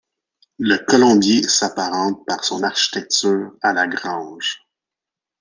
[0.57, 4.67] Le colombier s'apparente par son architecture à la grange.